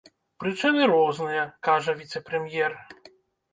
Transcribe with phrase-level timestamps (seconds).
[0.43, 2.71] Прычыны розныя, кажа віцэ-прэм'ер.